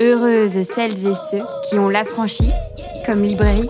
[0.00, 2.52] Heureuses celles et ceux qui ont l'affranchi,
[3.04, 3.68] comme librairie.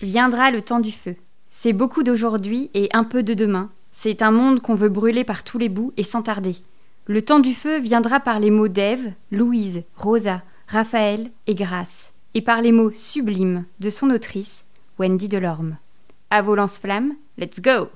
[0.00, 1.16] Viendra le temps du feu.
[1.50, 3.70] C'est beaucoup d'aujourd'hui et un peu de demain.
[3.90, 6.56] C'est un monde qu'on veut brûler par tous les bouts et sans tarder.
[7.04, 12.40] Le temps du feu viendra par les mots d'Ève, Louise, Rosa, Raphaël et Grace, et
[12.40, 14.64] par les mots sublimes de son autrice,
[14.98, 15.76] Wendy Delorme.
[16.30, 17.88] À vos lance-flammes, let's go!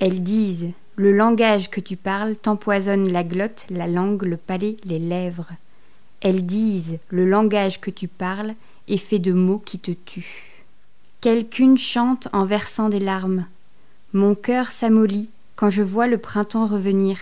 [0.00, 4.98] Elles disent Le langage que tu parles t'empoisonne la glotte, la langue, le palais, les
[4.98, 5.50] lèvres.
[6.20, 8.54] Elles disent Le langage que tu parles
[8.88, 10.64] est fait de mots qui te tuent.
[11.20, 13.46] Quelqu'une chante en versant des larmes.
[14.12, 17.18] Mon cœur s'amollit quand je vois le printemps revenir,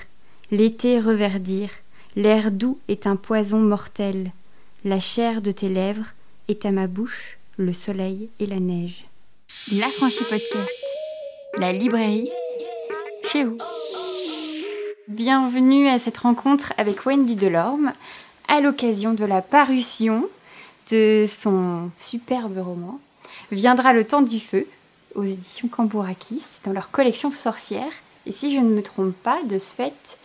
[0.50, 1.70] l'été reverdir.
[2.14, 4.32] L'air doux est un poison mortel.
[4.84, 6.12] La chair de tes lèvres
[6.48, 9.06] est à ma bouche le soleil et la neige.
[9.72, 10.82] L'affranchi podcast.
[11.58, 12.28] La librairie
[15.08, 17.92] Bienvenue à cette rencontre avec Wendy Delorme
[18.48, 20.26] à l'occasion de la parution
[20.90, 22.98] de son superbe roman
[23.52, 24.64] Viendra le temps du feu
[25.14, 27.92] aux éditions Cambourakis dans leur collection sorcière.
[28.24, 30.18] Et si je ne me trompe pas, de ce fait,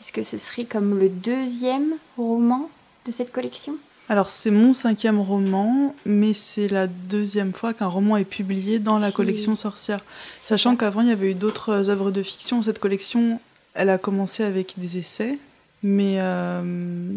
[0.00, 2.68] est-ce que ce serait comme le deuxième roman
[3.06, 3.76] de cette collection?
[4.08, 8.98] Alors c'est mon cinquième roman, mais c'est la deuxième fois qu'un roman est publié dans
[8.98, 10.00] la collection Sorcière.
[10.44, 12.62] Sachant qu'avant il y avait eu d'autres œuvres de fiction.
[12.62, 13.40] Cette collection,
[13.74, 15.38] elle a commencé avec des essais,
[15.82, 16.62] mais euh,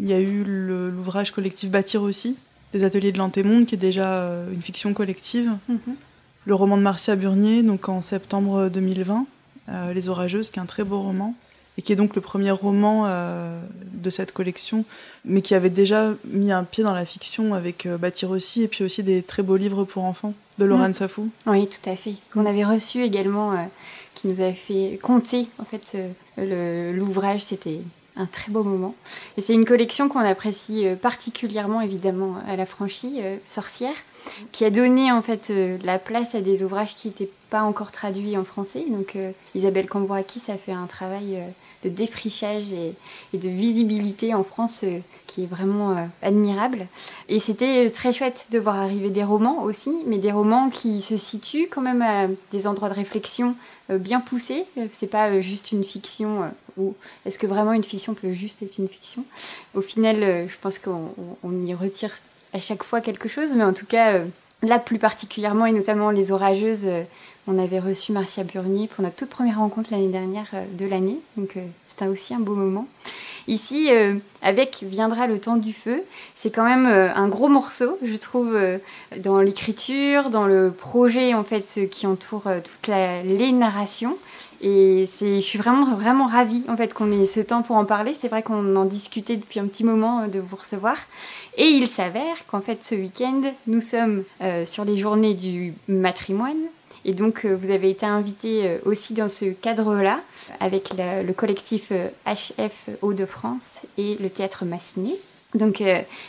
[0.00, 2.36] il y a eu l'ouvrage collectif Bâtir aussi,
[2.72, 5.52] des ateliers de l'Antémonde, qui est déjà euh, une fiction collective.
[5.68, 5.94] Mhm.
[6.46, 9.26] Le roman de Marcia Burnier, donc en septembre 2020,
[9.68, 11.36] euh, Les Orageuses, qui est un très beau roman
[11.80, 13.58] et qui est donc le premier roman euh,
[13.94, 14.84] de cette collection,
[15.24, 18.68] mais qui avait déjà mis un pied dans la fiction avec euh, Bâtir aussi, et
[18.68, 20.92] puis aussi des très beaux livres pour enfants de Laurent mm.
[20.92, 21.30] Safou.
[21.46, 22.16] Oui, tout à fait.
[22.34, 23.64] Qu'on avait reçu également, euh,
[24.14, 25.96] qui nous avait fait compter en fait
[26.36, 27.44] l'ouvrage.
[27.44, 27.80] C'était
[28.16, 28.94] un très beau moment.
[29.38, 33.94] Et c'est une collection qu'on apprécie particulièrement évidemment à la franchise Sorcière,
[34.52, 35.50] qui a donné en fait
[35.82, 38.84] la place à des ouvrages qui n'étaient pas encore traduits en français.
[38.86, 39.16] Donc
[39.54, 41.42] Isabelle Cambourakis a fait un travail
[41.84, 42.94] de défrichage et,
[43.36, 46.86] de visibilité en France euh, qui est vraiment euh, admirable.
[47.28, 51.00] Et c'était euh, très chouette de voir arriver des romans aussi, mais des romans qui
[51.00, 53.54] se situent quand même à des endroits de réflexion
[53.88, 54.66] bien poussés.
[54.92, 56.42] C'est pas juste une fiction
[56.76, 56.94] ou
[57.26, 59.24] est-ce que vraiment une fiction peut juste être une fiction?
[59.74, 62.14] Au final, je pense qu'on y retire
[62.52, 64.20] à chaque fois quelque chose, mais en tout cas,
[64.62, 66.86] là plus particulièrement et notamment les orageuses
[67.46, 71.18] on avait reçu Marcia Burnier pour notre toute première rencontre l'année dernière euh, de l'année,
[71.36, 72.86] donc euh, c'était aussi un beau moment.
[73.48, 76.02] Ici, euh, avec Viendra le temps du feu,
[76.36, 78.56] c'est quand même un gros morceau, je trouve,
[79.16, 84.16] dans l'écriture, dans le projet en fait qui entoure toutes les narrations.
[84.60, 88.14] Et je suis vraiment, vraiment ravie en fait qu'on ait ce temps pour en parler.
[88.14, 90.96] C'est vrai qu'on en discutait depuis un petit moment de vous recevoir.
[91.56, 94.22] Et il s'avère qu'en fait ce week-end, nous sommes
[94.66, 96.60] sur les journées du matrimoine,
[97.04, 100.20] et donc, euh, vous avez été invité euh, aussi dans ce cadre-là
[100.58, 101.92] avec le collectif
[102.26, 105.16] HF euh, Hauts-de-France et le théâtre Massenet.
[105.54, 105.82] Donc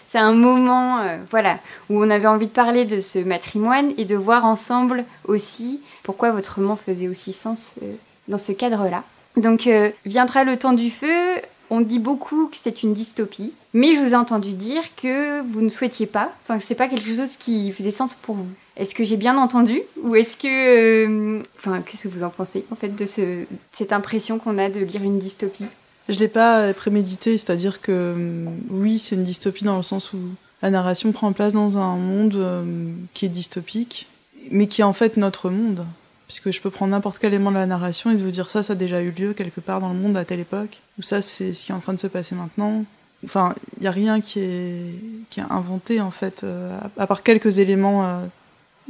[0.07, 0.99] c'est un moment
[1.29, 1.59] voilà,
[1.91, 6.31] où on avait envie de parler de ce matrimoine et de voir ensemble aussi pourquoi
[6.31, 7.75] votre roman faisait aussi sens
[8.27, 9.03] dans ce cadre-là.
[9.37, 9.69] Donc
[10.07, 11.35] viendra le temps du feu,
[11.69, 15.61] on dit beaucoup que c'est une dystopie, mais je vous ai entendu dire que vous
[15.61, 18.49] ne souhaitiez pas, enfin que c'est pas quelque chose qui faisait sens pour vous.
[18.77, 21.37] Est-ce que j'ai bien entendu Ou est-ce que...
[21.37, 24.69] Euh, enfin, qu'est-ce que vous en pensez, en fait, de ce, cette impression qu'on a
[24.69, 25.65] de lire une dystopie?
[26.07, 30.13] Je ne l'ai pas prémédité, c'est-à-dire que euh, oui, c'est une dystopie dans le sens
[30.13, 30.19] où
[30.61, 32.63] la narration prend place dans un monde euh,
[33.13, 34.07] qui est dystopique,
[34.51, 35.85] mais qui est en fait notre monde.
[36.27, 38.71] Puisque je peux prendre n'importe quel élément de la narration et vous dire ça, ça
[38.71, 41.53] a déjà eu lieu quelque part dans le monde à telle époque, ou ça, c'est
[41.53, 42.85] ce qui est en train de se passer maintenant.
[43.25, 46.45] Enfin, il n'y a rien qui est inventé, en fait,
[46.97, 48.21] à part quelques éléments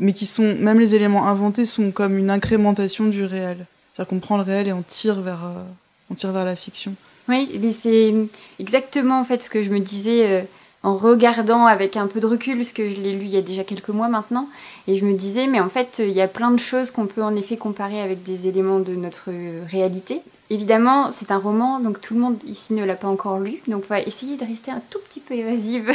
[0.01, 3.65] mais qui sont, même les éléments inventés sont comme une incrémentation du réel.
[3.93, 5.63] C'est-à-dire qu'on prend le réel et on tire vers, euh,
[6.09, 6.95] on tire vers la fiction.
[7.29, 8.13] Oui, mais c'est
[8.59, 10.41] exactement en fait ce que je me disais euh,
[10.81, 13.43] en regardant avec un peu de recul, parce que je l'ai lu il y a
[13.43, 14.49] déjà quelques mois maintenant,
[14.87, 17.23] et je me disais, mais en fait, il y a plein de choses qu'on peut
[17.23, 19.29] en effet comparer avec des éléments de notre
[19.69, 20.21] réalité.
[20.51, 23.85] Évidemment, c'est un roman, donc tout le monde ici ne l'a pas encore lu, donc
[23.85, 25.89] on va essayer de rester un tout petit peu évasive,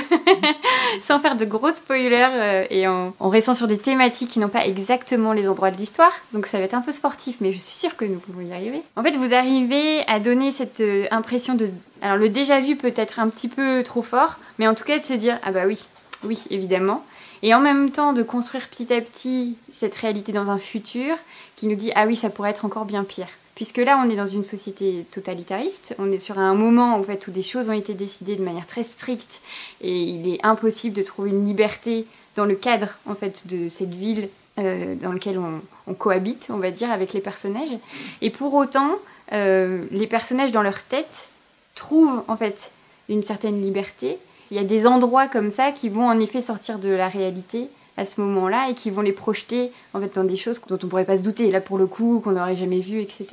[1.03, 4.65] sans faire de gros spoilers euh, et en, restant sur des thématiques qui n'ont pas
[4.65, 6.11] exactement les endroits de l'histoire.
[6.33, 8.55] Donc ça va être un peu sportif, mais je suis sûre que nous pouvons y
[8.55, 8.81] arriver.
[8.97, 11.69] En fait, vous arrivez à donner cette euh, impression de...
[12.01, 14.99] Alors le déjà vu peut être un petit peu trop fort, mais en tout cas
[14.99, 15.87] de se dire, ah bah oui,
[16.25, 17.05] oui, évidemment.
[17.43, 21.15] Et en même temps de construire petit à petit cette réalité dans un futur
[21.57, 23.29] qui nous dit, ah oui, ça pourrait être encore bien pire.
[23.57, 27.43] Puisque là on est dans une société totalitariste, on est sur un moment où des
[27.43, 29.41] choses ont été décidées de manière très stricte
[29.81, 32.07] et il est impossible de trouver une liberté
[32.37, 36.71] dans le cadre en fait de cette ville euh, dans laquelle on, cohabite, on va
[36.71, 37.77] dire, avec les personnages.
[38.23, 38.97] Et pour autant,
[39.33, 41.29] euh, les personnages dans leur tête
[41.75, 42.71] trouvent en fait
[43.09, 44.19] une certaine liberté.
[44.51, 47.69] Il y a des endroits comme ça qui vont en effet sortir de la réalité
[47.97, 50.87] à ce moment-là et qui vont les projeter en fait dans des choses dont on
[50.87, 53.27] pourrait pas se douter là pour le coup qu'on n'aurait jamais vu etc.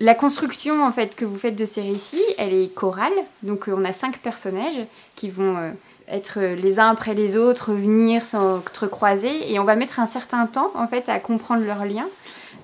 [0.00, 3.12] La construction en fait que vous faites de ces récits, elle est chorale.
[3.42, 5.70] Donc euh, on a cinq personnages qui vont euh,
[6.08, 10.72] être les uns après les autres, venir s'entrecroiser et on va mettre un certain temps
[10.74, 12.08] en fait à comprendre leurs liens.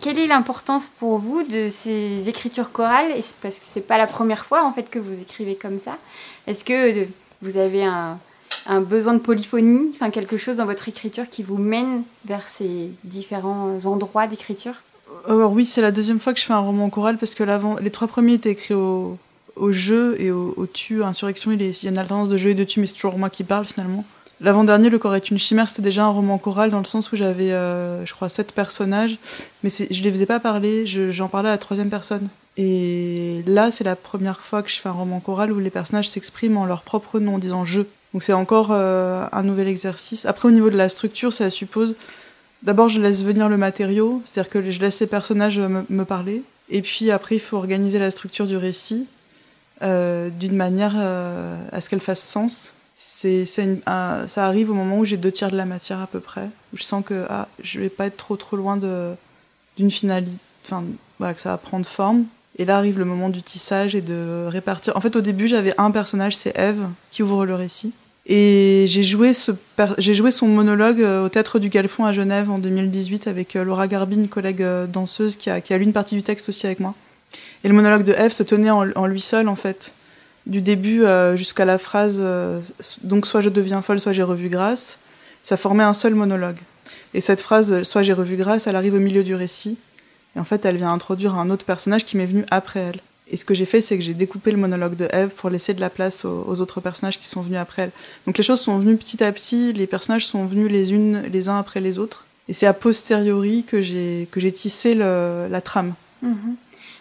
[0.00, 3.12] Quelle est l'importance pour vous de ces écritures chorales?
[3.42, 5.96] Parce que c'est pas la première fois en fait que vous écrivez comme ça.
[6.46, 7.06] Est-ce que
[7.42, 8.18] vous avez un,
[8.66, 12.90] un besoin de polyphonie, enfin quelque chose dans votre écriture qui vous mène vers ces
[13.04, 14.74] différents endroits d'écriture?
[15.28, 17.44] Alors oui, c'est la deuxième fois que je fais un roman choral parce que
[17.80, 19.18] les trois premiers étaient écrits au,
[19.70, 21.52] jeu et au, tu, insurrection.
[21.52, 23.44] Il, y a une alternance de jeu et de tu, mais c'est toujours moi qui
[23.44, 24.04] parle finalement.
[24.40, 27.16] L'avant-dernier, Le corps est une chimère, c'était déjà un roman choral dans le sens où
[27.16, 29.18] j'avais, euh, je crois, sept personnages,
[29.62, 32.26] mais je les faisais pas parler, j'en parlais à la troisième personne.
[32.56, 36.08] Et là, c'est la première fois que je fais un roman choral où les personnages
[36.08, 37.82] s'expriment en leur propre nom, en disant je.
[38.12, 40.26] Donc c'est encore euh, un nouvel exercice.
[40.26, 41.94] Après, au niveau de la structure, ça suppose.
[42.62, 46.42] D'abord, je laisse venir le matériau, c'est-à-dire que je laisse les personnages me, parler.
[46.68, 49.06] Et puis après, il faut organiser la structure du récit
[49.82, 52.72] euh, d'une manière euh, à ce qu'elle fasse sens.
[52.98, 56.50] C'est, ça arrive au moment où j'ai deux tiers de la matière à peu près,
[56.74, 59.12] où je sens que ah, je vais pas être trop trop loin de,
[59.78, 60.36] d'une finalité,
[60.66, 60.84] enfin
[61.18, 62.26] voilà, que ça va prendre forme.
[62.60, 64.94] Et là arrive le moment du tissage et de répartir.
[64.94, 67.94] En fait, au début, j'avais un personnage, c'est Eve, qui ouvre le récit.
[68.26, 69.32] Et j'ai joué,
[69.96, 73.88] joué son monologue euh, au Théâtre du Galfond à Genève en 2018 avec euh, Laura
[73.88, 76.66] Garbi, une collègue euh, danseuse qui a, qui a lu une partie du texte aussi
[76.66, 76.94] avec moi.
[77.64, 79.94] Et le monologue de Eve se tenait en, lui seul, en fait.
[80.44, 81.04] Du début
[81.36, 82.20] jusqu'à la phrase
[83.02, 84.98] Donc, soit je deviens folle, soit j'ai revu grâce.
[85.42, 86.56] Ça formait un seul monologue.
[87.14, 89.78] Et cette phrase, soit j'ai revu grâce, elle arrive au milieu du récit.
[90.36, 93.00] Et en fait, elle vient introduire un autre personnage qui m'est venu après elle.
[93.30, 95.72] Et ce que j'ai fait, c'est que j'ai découpé le monologue de Eve pour laisser
[95.72, 97.92] de la place aux, autres personnages qui sont venus après elle.
[98.26, 101.48] Donc les choses sont venues petit à petit, les personnages sont venus les unes les
[101.48, 102.26] uns après les autres.
[102.48, 105.94] Et c'est a posteriori que j'ai que j'ai tissé la trame.
[106.22, 106.56] Mhm.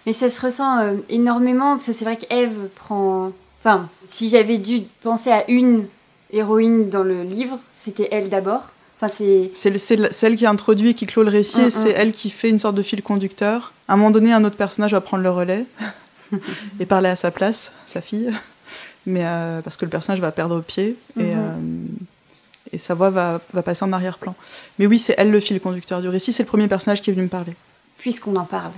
[0.05, 3.31] Mais ça se ressent euh, énormément parce que c'est vrai qu'Eve prend.
[3.61, 5.87] Enfin, si j'avais dû penser à une
[6.31, 8.69] héroïne dans le livre, c'était elle d'abord
[9.07, 11.97] c'est celle qui introduit et qui clôt le récit, mm, c'est mm.
[11.97, 13.73] elle qui fait une sorte de fil conducteur.
[13.87, 15.65] À un moment donné, un autre personnage va prendre le relais
[16.79, 18.31] et parler à sa place, sa fille,
[19.05, 21.33] mais euh, parce que le personnage va perdre pied et, mm-hmm.
[21.35, 21.55] euh,
[22.73, 24.35] et sa voix va, va passer en arrière-plan.
[24.79, 27.13] Mais oui, c'est elle le fil conducteur du récit, c'est le premier personnage qui est
[27.13, 27.55] venu me parler.
[27.97, 28.71] Puisqu'on en parle,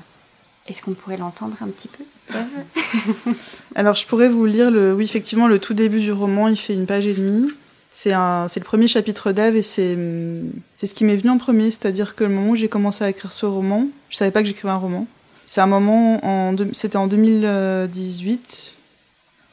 [0.67, 2.03] est-ce qu'on pourrait l'entendre un petit peu?
[3.75, 6.73] Alors, je pourrais vous lire, le, oui, effectivement, le tout début du roman, il fait
[6.73, 7.51] une page et demie.
[7.91, 12.23] C'est le premier chapitre d'Ève et c'est ce qui m'est venu en premier, c'est-à-dire que
[12.23, 14.77] le moment où j'ai commencé à écrire ce roman, je savais pas que j'écrivais un
[14.77, 15.07] roman.
[15.45, 18.75] C'est un moment, en, c'était en 2018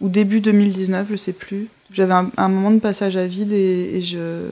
[0.00, 1.66] ou début 2019, je sais plus.
[1.92, 4.50] J'avais un, moment de passage à vide et, je,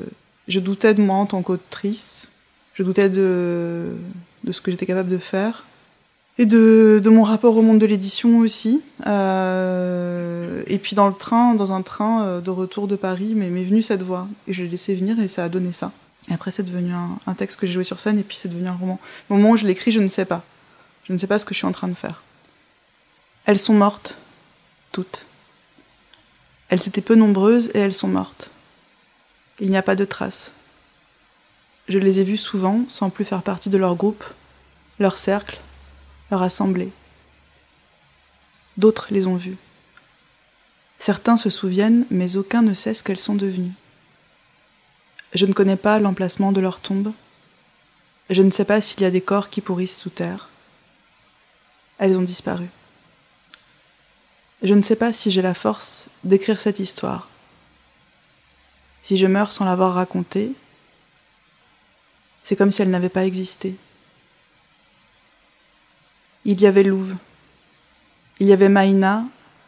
[0.49, 2.27] je, doutais de moi en tant qu'autrice.
[2.75, 3.95] Je doutais de,
[4.43, 5.65] de ce que j'étais capable de faire
[6.39, 8.83] et de, mon rapport au monde de l'édition aussi.
[9.07, 13.49] Euh, et puis dans le train, dans un train euh, de retour de Paris, m'est
[13.49, 14.29] venue cette voix.
[14.47, 15.93] Et je l'ai laissé venir et ça a donné ça.
[16.29, 18.49] Et après, c'est devenu un, un, texte que j'ai joué sur scène et puis c'est
[18.49, 18.99] devenu un roman.
[19.31, 20.45] Au moment où je l'écris, je ne sais pas.
[21.05, 22.23] Je ne sais pas ce que je suis en train de faire.
[23.47, 24.17] Elles sont mortes,
[24.93, 25.25] toutes.
[26.69, 28.51] Elles étaient peu nombreuses et elles sont mortes.
[29.61, 30.53] Il n'y a pas de traces.
[31.89, 34.25] Je les ai vues souvent sans plus faire partie de leur groupe,
[34.99, 35.61] leur cercle,
[36.31, 36.91] leur assemblée.
[38.77, 39.57] D'autres les ont vues.
[40.99, 43.75] Certains se souviennent, mais aucun ne sait ce qu'elles sont devenues.
[45.35, 47.13] Je ne connais pas l'emplacement de leur tombe.
[48.31, 50.49] Je ne sais pas s'il y a des corps qui pourrissent sous terre.
[51.99, 52.67] Elles ont disparu.
[54.63, 57.29] Je ne sais pas si j'ai la force d'écrire cette histoire.
[59.03, 60.53] Si je meurs sans l'avoir racontée,
[62.43, 63.77] c'est comme si elle n'avait pas existé.
[66.49, 67.17] Il y avait Louve.
[68.39, 69.25] Il y avait Maïna,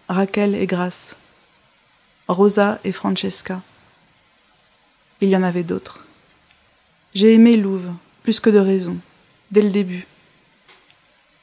[0.09, 1.17] Raquel et Grace.
[2.29, 3.61] Rosa et Francesca.
[5.21, 6.05] Il y en avait d'autres.
[7.15, 7.91] J'ai aimé Louve,
[8.23, 8.97] plus que de raison,
[9.51, 10.07] dès le début.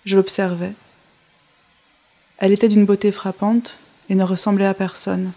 [0.06, 0.72] Je l'observais.
[2.38, 5.34] Elle était d'une beauté frappante et ne ressemblait à personne,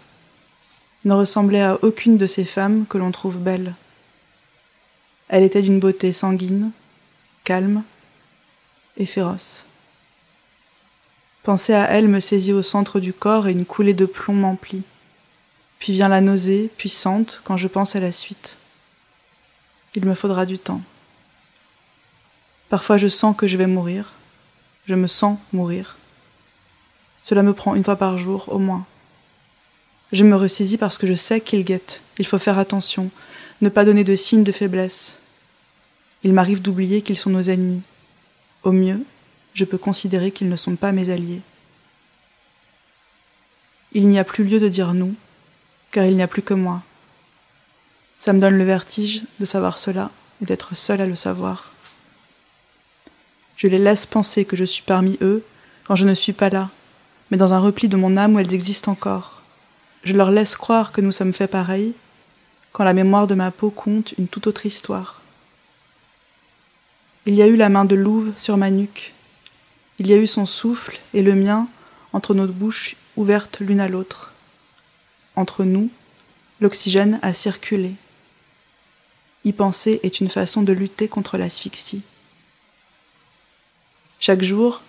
[1.03, 3.75] ne ressemblait à aucune de ces femmes que l'on trouve belles.
[5.27, 6.71] Elle était d'une beauté sanguine,
[7.43, 7.83] calme
[8.95, 9.65] et féroce.
[11.43, 14.83] Penser à elle me saisit au centre du corps et une coulée de plomb m'emplit.
[15.79, 18.57] Puis vient la nausée, puissante, quand je pense à la suite.
[19.95, 20.81] Il me faudra du temps.
[22.69, 24.11] Parfois je sens que je vais mourir.
[24.85, 25.97] Je me sens mourir.
[27.21, 28.85] Cela me prend une fois par jour au moins.
[30.11, 32.01] Je me ressaisis parce que je sais qu'il guette.
[32.17, 33.09] Il faut faire attention,
[33.61, 35.17] ne pas donner de signes de faiblesse.
[36.23, 37.81] Il m'arrive d'oublier qu'ils sont nos ennemis.
[38.63, 39.03] Au mieux,
[39.53, 41.41] je peux considérer qu'ils ne sont pas mes alliés.
[43.91, 45.15] Il n'y a plus lieu de dire nous,
[45.91, 46.81] car il n'y a plus que moi.
[48.19, 51.71] Ça me donne le vertige de savoir cela et d'être seul à le savoir.
[53.55, 55.43] Je les laisse penser que je suis parmi eux
[55.85, 56.69] quand je ne suis pas là,
[57.31, 59.41] mais dans un repli de mon âme où elles existent encore.
[60.03, 61.93] Je leur laisse croire que nous sommes faits pareils,
[62.71, 65.21] quand la mémoire de ma peau compte une toute autre histoire.
[67.25, 69.13] Il y a eu la main de Louve sur ma nuque.
[69.99, 71.67] Il y a eu son souffle et le mien
[72.13, 74.31] entre nos bouches ouvertes l'une à l'autre.
[75.35, 75.89] Entre nous,
[76.61, 77.91] l'oxygène a circulé.
[79.43, 82.01] Y penser est une façon de lutter contre l'asphyxie.
[84.21, 84.81] Chaque jour,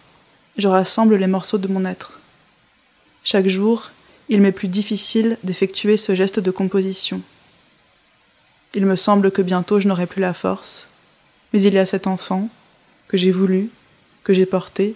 [0.56, 2.18] je rassemble les morceaux de mon être.
[3.24, 3.90] Chaque jour,
[4.28, 7.20] il m'est plus difficile d'effectuer ce geste de composition.
[8.74, 10.86] Il me semble que bientôt je n'aurai plus la force,
[11.52, 12.48] mais il y a cet enfant
[13.08, 13.70] que j'ai voulu,
[14.24, 14.94] que j'ai porté,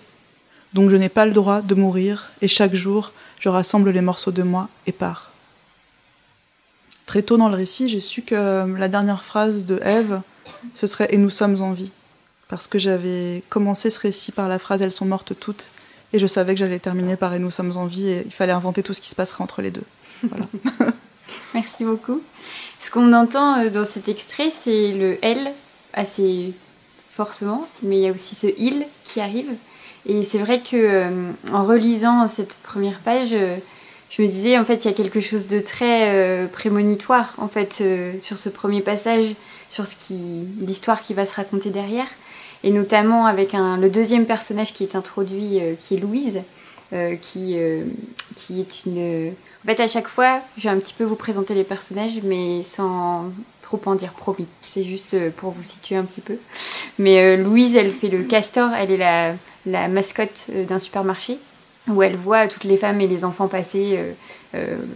[0.72, 4.32] donc je n'ai pas le droit de mourir, et chaque jour je rassemble les morceaux
[4.32, 5.30] de moi et pars.
[7.06, 10.22] Très tôt dans le récit, j'ai su que la dernière phrase de Ève,
[10.72, 11.90] ce serait Et nous sommes en vie.
[12.48, 15.68] Parce que j'avais commencé ce récit par la phrase Elles sont mortes toutes,
[16.12, 18.52] et je savais que j'allais terminer par Et nous sommes en vie, et il fallait
[18.52, 19.84] inventer tout ce qui se passerait entre les deux.
[20.22, 20.46] Voilà.
[21.54, 22.22] Merci beaucoup.
[22.80, 25.52] Ce qu'on entend euh, dans cet extrait, c'est le L
[25.92, 26.54] assez
[27.14, 29.50] forcément, mais il y a aussi ce il qui arrive.
[30.06, 33.56] Et c'est vrai que euh, en relisant cette première page, euh,
[34.10, 37.82] je me disais en fait il y a quelque chose de très prémonitoire en fait
[38.20, 39.34] sur ce premier passage,
[39.70, 42.06] sur ce qui l'histoire qui va se raconter derrière,
[42.62, 46.42] et notamment avec le deuxième personnage qui est introduit, qui est Louise,
[47.20, 47.56] qui
[48.36, 49.32] qui est une
[49.64, 52.62] en fait, à chaque fois, je vais un petit peu vous présenter les personnages, mais
[52.62, 53.32] sans
[53.64, 54.46] trop en dire promis.
[54.60, 56.36] C'est juste euh, pour vous situer un petit peu.
[56.98, 59.34] Mais euh, Louise, elle fait le castor, elle est la,
[59.66, 61.38] la mascotte euh, d'un supermarché,
[61.88, 63.98] où elle voit toutes les femmes et les enfants passer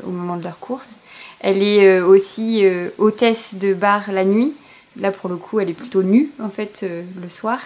[0.06, 0.96] au moment de leur course.
[1.40, 2.64] Elle est aussi
[2.96, 4.54] hôtesse de bar la nuit,
[4.98, 6.82] Là, pour le coup, elle est plutôt nue, en fait,
[7.20, 7.60] le soir.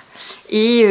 [0.50, 0.84] Et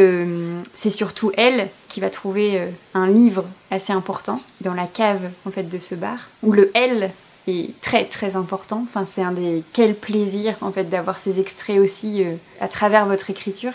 [0.74, 5.64] c'est surtout elle qui va trouver un livre assez important dans la cave, en fait,
[5.64, 7.12] de ce bar, où le L
[7.46, 8.84] est très, très important.
[8.88, 9.62] Enfin, c'est un des...
[9.72, 12.24] Quel plaisir, en fait, d'avoir ces extraits aussi
[12.60, 13.72] à travers votre écriture.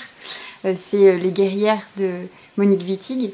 [0.76, 2.12] c'est Les guerrières de
[2.58, 3.32] Monique Wittig.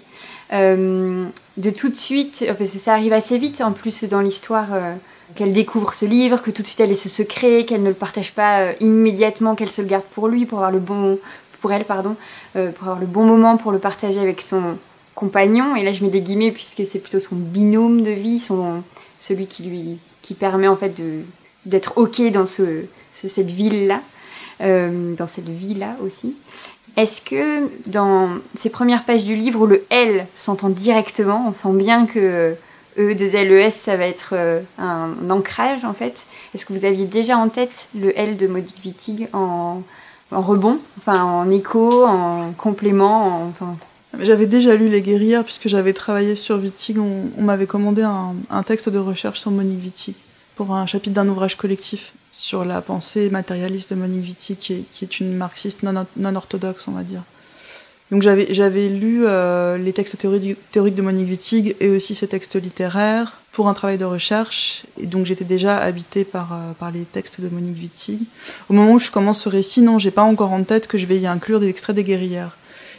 [0.52, 4.70] de tout de suite, parce que ça arrive assez vite, en plus, dans l'histoire
[5.36, 7.94] qu'elle découvre ce livre, que tout de suite elle ait ce secret, qu'elle ne le
[7.94, 11.20] partage pas euh, immédiatement, qu'elle se le garde pour lui, pour avoir le bon,
[11.62, 12.16] pour elle pardon,
[12.56, 14.78] euh, pour avoir le bon moment pour le partager avec son
[15.16, 15.76] compagnon.
[15.76, 18.84] Et là je mets des guillemets puisque c'est plutôt son binôme de vie, son
[19.20, 21.00] celui qui lui qui permet en fait
[21.68, 24.02] d'être ok dans ce, cette ville là,
[24.62, 26.36] euh, dans cette vie là aussi.
[26.96, 31.74] Est-ce que dans ces premières pages du livre où le L s'entend directement, on sent
[31.74, 32.56] bien que
[32.98, 36.24] E de LES, ça va être euh, un ancrage en fait?
[36.54, 39.82] Est-ce que vous aviez déjà en tête le L de Modic Wittig en,
[40.32, 43.76] rebond, enfin en écho, en complément enfin...
[44.20, 47.00] J'avais déjà lu Les Guerrières puisque j'avais travaillé sur Wittig.
[47.00, 50.16] On, m'avait commandé un, texte de recherche sur Monique Wittig
[50.56, 55.20] pour un chapitre d'un ouvrage collectif sur la pensée matérialiste de Monique Wittig qui est,
[55.20, 57.24] une marxiste non, orthodoxe, on va dire.
[58.12, 63.40] Donc j'avais lu euh, les textes théoriques de Monique Wittig et aussi ses textes littéraires
[63.52, 64.84] pour un travail de recherche.
[65.02, 68.20] Et donc j'étais déjà habitée par, euh, par les textes de Monique Wittig.
[68.70, 71.08] Au moment où je commence ce récit, non, j'ai pas encore en tête que je
[71.08, 72.56] vais y inclure des extraits des guerrières.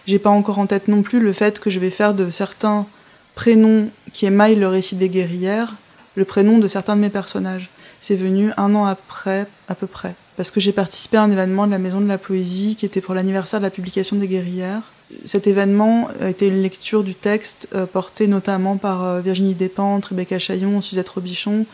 [0.07, 2.87] J'ai pas encore en tête non plus le fait que je vais faire de certains
[3.35, 5.75] prénoms qui émaillent le récit des guerrières
[6.17, 7.71] le prénom de certains de mes personnages.
[8.01, 10.15] C'est venu un an après, à peu près.
[10.37, 13.01] Parce que j'ai participé à un événement de la Maison de la Poésie qui était
[13.01, 14.83] pour l'anniversaire de la publication des guerrières
[15.25, 20.07] cet événement a été une lecture du texte euh, porté notamment par euh, Virginie Despentes,
[20.07, 21.67] Rebecca Chaillon, Suzette Robichon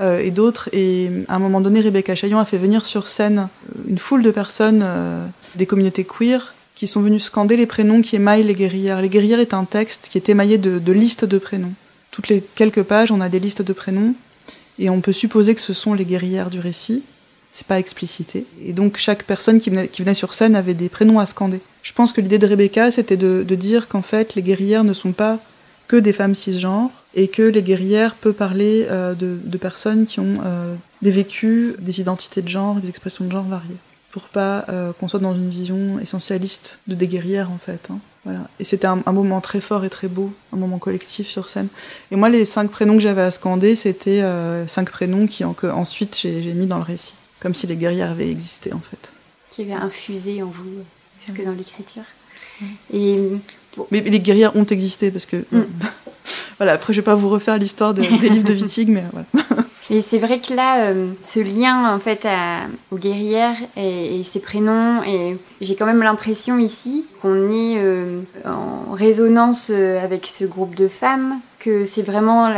[0.00, 0.68] euh, et d'autres.
[0.72, 3.48] Et à un moment donné, Rebecca Chaillon a fait venir sur scène
[3.88, 4.84] une foule de personnes
[5.56, 9.00] des communautés queer qui sont venues scander les prénoms qui émaillent les guerrières.
[9.00, 11.74] Les guerrières est un texte qui est émaillé de, listes de prénoms.
[12.10, 14.16] Toutes les quelques pages, on a des listes de prénoms
[14.80, 17.04] et on peut supposer que ce sont les guerrières du récit
[17.52, 18.46] c'est pas explicité.
[18.64, 21.60] Et donc chaque personne qui venait, qui venait, sur scène avait des prénoms à scander.
[21.84, 25.12] Je pense que l'idée de Rebecca, c'était de, dire qu'en fait, les guerrières ne sont
[25.12, 25.38] pas
[25.86, 30.38] que des femmes cisgenres et que les guerrières peuvent parler euh, de, personnes qui ont
[30.44, 33.76] euh, des vécus, des identités de genre, des expressions de genre variées.
[34.12, 37.88] Pour pas euh, qu'on soit dans une vision essentialiste de des guerrières en fait.
[37.90, 37.98] Hein.
[38.24, 38.40] Voilà.
[38.60, 41.66] Et c'était un, moment très fort et très beau, un moment collectif sur scène.
[42.12, 44.22] Et moi, les cinq prénoms que j'avais à scander, c'était
[44.68, 48.12] cinq prénoms qui en, que ensuite j'ai mis dans le récit, comme si les guerrières
[48.12, 49.10] avaient existé en fait.
[49.50, 50.84] Qui avaient infusé en vous
[51.20, 52.04] jusque dans l'écriture.
[52.92, 53.18] Et
[53.90, 55.36] mais les guerrières ont existé parce que.
[55.50, 55.62] Mm.
[56.58, 59.41] voilà, après, je vais pas vous refaire l'histoire des livres de Wittig, mais voilà.
[59.92, 62.26] Et c'est vrai que là, euh, ce lien en fait
[62.90, 68.94] aux guerrières et, ses prénoms, et j'ai quand même l'impression ici qu'on est euh, en
[68.94, 72.50] résonance euh, avec ce groupe de femmes, que c'est vraiment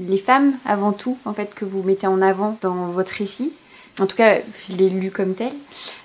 [0.00, 3.52] les femmes avant tout en fait que vous mettez en avant dans votre récit.
[4.00, 4.38] En tout cas,
[4.68, 5.52] je l'ai lu comme tel.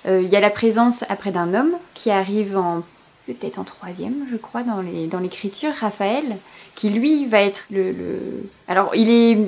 [0.06, 2.84] Il y a la présence après d'un homme qui arrive en
[3.26, 6.36] peut-être en troisième, je crois, dans, les, dans l'écriture, Raphaël,
[6.76, 7.94] qui lui va être le,
[8.68, 9.38] Alors, il est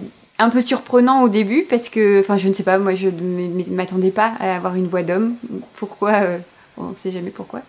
[0.42, 3.74] un peu surprenant au début parce que, enfin, je ne sais pas, moi, je ne
[3.74, 5.36] m'attendais pas à avoir une voix d'homme.
[5.74, 6.38] Pourquoi euh,
[6.76, 7.60] On ne sait jamais pourquoi.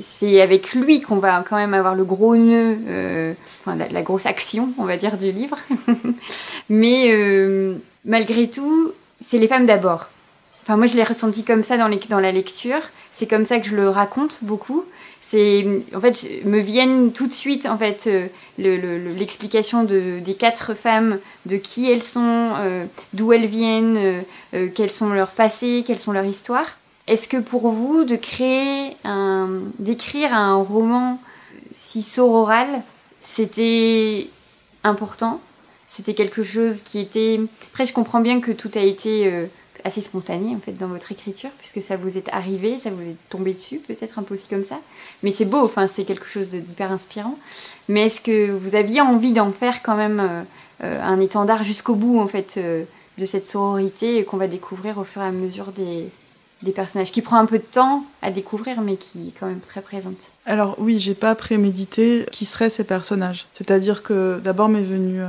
[0.00, 3.34] C'est avec lui qu'on va quand même avoir le gros nœud, euh,
[3.66, 5.58] la, grosse action, on va dire, du livre.
[6.68, 10.06] Mais euh, malgré tout, c'est les femmes d'abord.
[10.62, 12.80] Enfin, moi, je l'ai ressenti comme ça dans, les, dans la lecture.
[13.12, 14.84] C'est comme ça que je le raconte beaucoup
[15.94, 21.18] en fait me viennent tout de suite en fait euh, l'explication de, des quatre femmes
[21.46, 24.22] de qui elles sont euh, d'où elles viennent
[24.54, 26.78] euh, quels sont leurs passés quelles sont leurs histoires.
[27.06, 28.96] Est-ce que pour vous de créer
[29.78, 31.20] d'écrire un roman
[31.72, 32.82] si sororal
[33.22, 34.28] c'était
[34.84, 35.40] important?
[35.88, 37.40] C'était quelque chose qui était
[37.72, 39.30] après je comprends bien que tout a été
[39.84, 43.16] assez spontané en fait dans votre écriture puisque ça vous est arrivé, ça vous est
[43.28, 44.78] tombé dessus peut-être un peu aussi comme ça.
[45.22, 47.38] Mais c'est beau, enfin c'est quelque chose d'hyper inspirant.
[47.88, 50.42] Mais est-ce que vous aviez envie d'en faire quand même euh,
[50.82, 52.84] euh, un étendard jusqu'au bout en fait euh,
[53.18, 56.08] de cette sororité qu'on va découvrir au fur et à mesure des,
[56.62, 59.60] des personnages qui prend un peu de temps à découvrir mais qui est quand même
[59.60, 60.30] très présente?
[60.46, 63.46] Alors oui, j'ai pas prémédité qui seraient ces personnages.
[63.52, 65.20] C'est-à-dire que d'abord m'est venue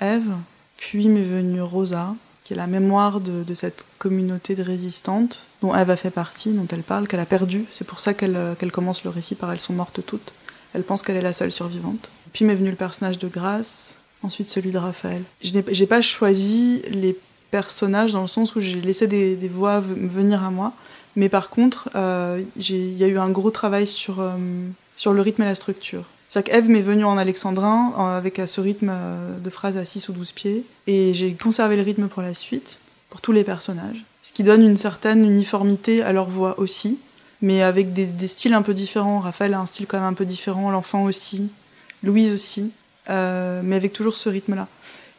[0.00, 0.30] Eve,
[0.76, 2.14] puis m'est venue Rosa,
[2.48, 6.66] qui est la mémoire de, cette communauté de résistantes dont Eve a fait partie, dont
[6.72, 7.66] elle parle, qu'elle a perdue.
[7.72, 10.32] C'est pour ça qu'elle commence le récit par Elles sont mortes toutes.
[10.72, 12.10] Elle pense qu'elle est la seule survivante.
[12.32, 15.22] Puis m'est venu le personnage de Grâce, ensuite celui de Raphaël.
[15.42, 17.18] Je n'ai pas choisi les
[17.50, 20.72] personnages dans le sens où j'ai laissé des, voix venir à moi,
[21.16, 24.30] mais par contre, euh, il y a eu un gros travail sur, euh,
[24.96, 26.04] sur le rythme et la structure.
[26.28, 30.12] C'est-à-dire qu'Eve m'est venue en alexandrin avec ce rythme euh, de phrases à 6 ou
[30.12, 34.32] 12 pieds, et j'ai conservé le rythme pour la suite, pour tous les personnages, ce
[34.32, 36.98] qui donne une certaine uniformité à leur voix aussi,
[37.40, 39.20] mais avec des, styles un peu différents.
[39.20, 41.48] Raphaël a un style quand même un peu différent, l'enfant aussi,
[42.02, 42.70] Louise aussi,
[43.08, 44.68] euh, mais avec toujours ce rythme-là.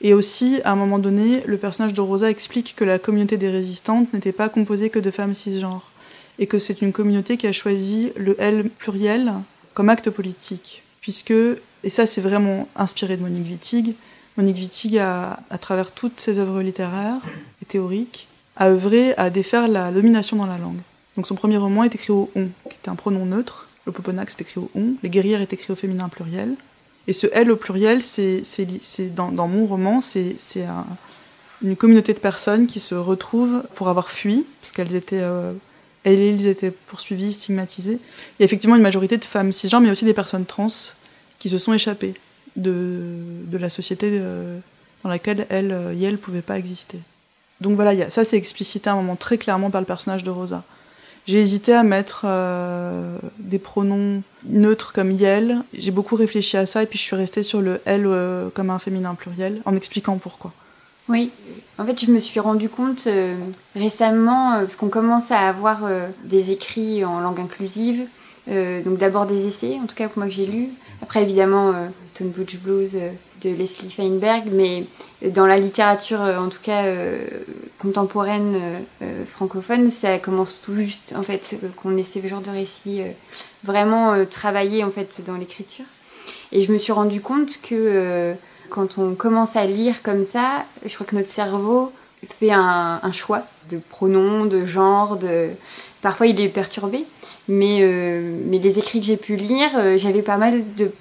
[0.01, 3.49] Et aussi, à un moment donné, le personnage de Rosa explique que la communauté des
[3.49, 5.89] résistantes n'était pas composée que de femmes cisgenres,
[6.37, 9.33] et que c'est une communauté qui a choisi le L pluriel
[9.73, 13.95] comme acte politique puisque, et ça c'est vraiment inspiré de Monique Wittig,
[14.37, 17.19] Monique Wittig, a, à travers toutes ses œuvres littéraires
[17.61, 20.79] et théoriques, a œuvré à défaire la domination dans la langue.
[21.17, 23.67] Donc son premier roman est écrit au on, qui était un pronom neutre.
[23.85, 24.93] Le Poponac, c'est écrit au on.
[25.03, 26.55] Les guerrières est écrit au féminin pluriel.
[27.07, 28.43] Et ce elle au pluriel, c'est,
[29.15, 30.37] dans, dans, mon roman, c'est,
[31.61, 35.51] une communauté de personnes qui se retrouvent pour avoir fui, parce qu'elles étaient euh,
[36.03, 37.99] elles ils étaient poursuivis, stigmatisés.
[38.37, 40.67] Il y a effectivement une majorité de femmes cisgenres, mais aussi des personnes trans
[41.39, 42.13] qui se sont échappées
[42.55, 44.59] de, la société euh,
[45.03, 46.99] dans laquelle elles euh, et elles ne pouvaient pas exister.
[47.61, 50.63] Donc voilà, ça c'est explicité à un moment très clairement par le personnage de Rosa.
[51.27, 55.61] J'ai hésité à mettre euh, des pronoms neutres comme Yel.
[55.77, 58.07] J'ai beaucoup réfléchi à ça et puis je suis restée sur le elle
[58.53, 60.53] comme un féminin pluriel en expliquant pourquoi.
[61.09, 61.31] Oui,
[61.79, 63.33] en fait, je me suis rendu compte euh,
[63.75, 68.05] récemment, euh, parce qu'on commence à avoir euh, des écrits en langue inclusive,
[68.47, 70.69] donc d'abord des essais, en tout cas pour moi que j'ai lu.
[71.03, 71.71] Après, évidemment,
[72.07, 72.97] Stone Butch Blues
[73.43, 74.85] de Leslie Feinberg, mais
[75.21, 76.83] dans la littérature, en tout cas
[77.77, 78.59] contemporaine
[79.35, 83.01] francophone, ça commence tout juste, en fait, qu'on ait ce genre de récits
[83.63, 85.85] vraiment travaillés, en fait, dans l'écriture.
[86.51, 88.33] Et je me suis rendu compte que
[88.69, 91.91] quand on commence à lire comme ça, je crois que notre cerveau
[92.27, 95.49] fait un, choix de pronoms, de genre, de...
[96.01, 97.05] parfois il est perturbé,
[97.47, 100.91] mais, euh, les écrits que j'ai pu lire, euh, j'avais pas mal de,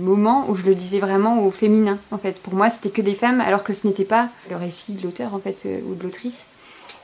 [0.00, 1.98] moments où je le disais vraiment au féminin.
[2.10, 4.92] En fait, pour moi, c'était que des femmes, alors que ce n'était pas le récit
[4.92, 6.46] de l'auteur en fait euh, ou de l'autrice.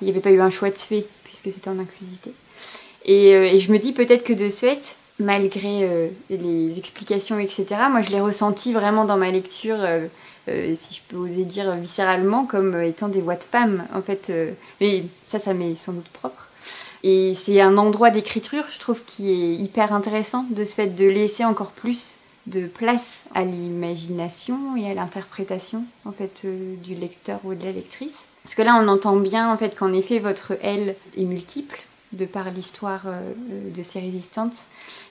[0.01, 2.33] Il n'y avait pas eu un choix de fait puisque c'était en inclusivité.
[3.05, 8.01] Et, et, je me dis peut-être que de ce fait, malgré les explications, etc., moi
[8.01, 9.79] je l'ai ressenti vraiment dans ma lecture,
[10.49, 14.33] si je peux oser dire viscéralement, comme étant des voix de femmes, en fait.
[14.81, 16.51] mais ça, ça m'est sans doute propre.
[17.05, 21.07] Et c'est un endroit d'écriture, je trouve, qui est hyper intéressant, de ce fait de
[21.07, 27.41] laisser encore plus de place à l'imagination et à l'interprétation en fait euh, du lecteur
[27.45, 28.25] ou de la lectrice.
[28.43, 31.83] Parce que là, on entend bien en fait qu'en effet votre elle est multiple
[32.15, 33.21] de par l'histoire euh,
[33.75, 34.65] de ces résistantes.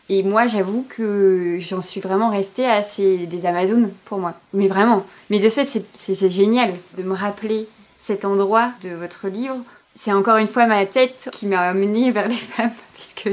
[0.10, 4.34] Et moi, j'avoue que j'en suis vraiment restée à ces, des Amazones pour moi.
[4.54, 5.06] Mais vraiment.
[5.30, 7.68] Mais de ce fait, c'est génial de me rappeler
[8.00, 9.58] cet endroit de votre livre.
[9.96, 13.30] C'est encore une fois ma tête qui m'a amenée vers les femmes, puisque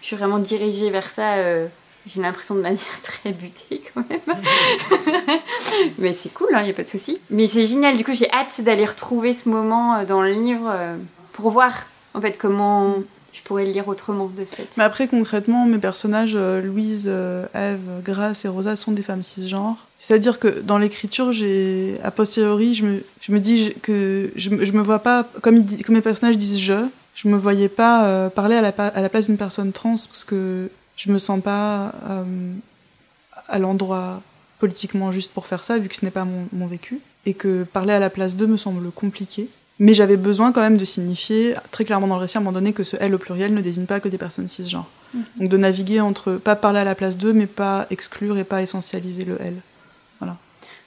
[0.00, 1.34] je suis vraiment dirigée vers ça.
[1.34, 1.66] Euh,
[2.06, 4.20] j'ai l'impression de manière très butée quand même.
[5.98, 7.20] Mais c'est cool, il hein, n'y a pas de souci.
[7.30, 10.72] Mais c'est génial, du coup j'ai hâte d'aller retrouver ce moment euh, dans le livre
[11.34, 11.74] pour voir
[12.18, 12.96] en fait comment
[13.32, 14.76] je pourrais le lire autrement de cette.
[14.76, 17.08] Mais après concrètement, mes personnages, euh, Louise,
[17.54, 19.76] Eve, Grace et Rosa sont des femmes cisgenres.
[19.98, 24.72] C'est-à-dire que dans l'écriture, j'ai a posteriori, je me, je me dis que je, je
[24.72, 26.86] me vois pas comme, mes personnages disent je.
[27.14, 31.18] Je me voyais pas parler à la, place d'une personne trans parce que je me
[31.18, 32.24] sens pas euh,
[33.48, 34.20] à l'endroit
[34.58, 37.94] politiquement juste pour faire ça, vu que ce n'est pas mon, vécu, et que parler
[37.94, 39.48] à la place d'eux me semble compliqué.
[39.80, 42.52] Mais j'avais besoin quand même de signifier très clairement dans le récit à un moment
[42.52, 44.88] donné que ce elle au pluriel ne désigne pas que des personnes cisgenres.
[45.14, 45.22] Mhm.
[45.40, 48.62] Donc de naviguer entre pas parler à la place d'eux, mais pas exclure et pas
[48.62, 49.56] essentialiser le elle.
[50.20, 50.36] Voilà.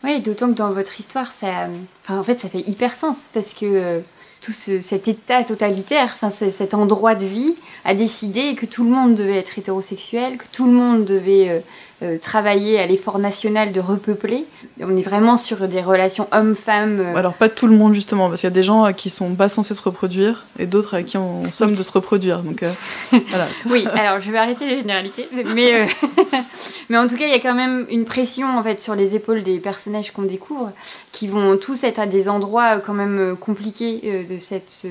[0.03, 1.67] Oui, d'autant que dans votre histoire, ça,
[2.03, 3.99] enfin, en fait, ça fait hyper sens parce que euh,
[4.41, 7.53] tout cet état totalitaire, enfin, cet endroit de vie,
[7.85, 11.59] a décidé que tout le monde devait être hétérosexuel, que tout le monde devait euh,
[12.03, 14.45] euh, travailler à l'effort national de repeupler.
[14.81, 16.99] On est vraiment sur des relations hommes-femmes.
[16.99, 17.15] Euh.
[17.15, 19.49] Alors pas tout le monde justement, parce qu'il y a des gens qui sont pas
[19.49, 22.39] censés se reproduire et d'autres à qui on somme de se reproduire.
[22.39, 22.63] Donc
[23.11, 23.47] voilà.
[23.69, 25.87] Oui, alors je vais arrêter les généralités, mais
[26.89, 29.15] mais en tout cas il y a quand même une pression en fait sur les
[29.15, 30.71] épaules des personnages qu'on découvre,
[31.11, 34.87] qui vont tous être à des endroits quand même compliqués de cette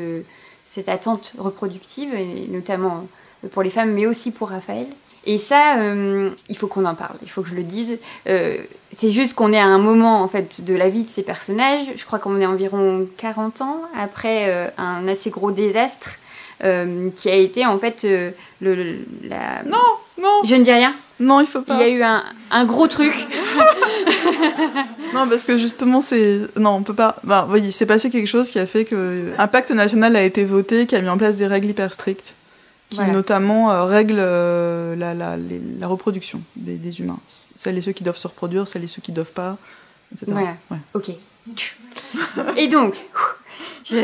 [0.65, 3.09] cette attente reproductive et notamment
[3.51, 4.87] pour les femmes, mais aussi pour Raphaël.
[5.27, 7.99] Et ça, euh, il faut qu'on en parle, il faut que je le dise.
[8.27, 8.57] Euh,
[8.93, 11.87] c'est juste qu'on est à un moment en fait de la vie de ces personnages.
[11.95, 16.11] Je crois qu'on est environ 40 ans après euh, un assez gros désastre
[17.17, 18.07] qui a été en fait
[18.61, 19.63] le, la...
[19.65, 19.79] Non,
[20.21, 20.43] non.
[20.45, 20.95] Je ne dis rien.
[21.19, 21.77] Non, il faut pas.
[21.77, 23.15] Il y a eu un, un gros truc.
[25.15, 26.41] non, parce que justement, c'est.
[26.59, 27.17] Non, on peut pas.
[27.25, 29.33] Bah, voyez, c'est passé quelque chose qui a fait que.
[29.39, 32.35] Un pacte national a été voté, qui a mis en place des règles hyper strictes
[32.91, 37.21] qui notamment euh, règle euh, la, la, la, reproduction des, des, humains.
[37.29, 39.57] Celles et ceux qui doivent se reproduire, celles et ceux qui ne doivent pas,
[40.13, 40.33] etc.
[40.33, 40.57] Voilà,
[40.95, 41.11] ok.
[42.57, 42.97] et donc,